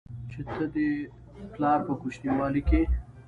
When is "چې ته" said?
0.31-0.63